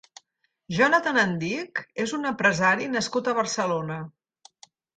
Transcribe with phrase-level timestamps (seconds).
[0.77, 4.03] Jonathan Andic és un empresari nascut a Barcelona.